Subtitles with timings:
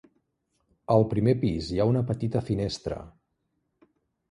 [0.93, 3.01] Al primer pis hi ha una petita finestra.